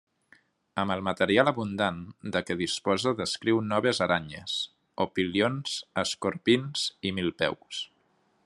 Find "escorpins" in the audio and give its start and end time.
6.05-6.89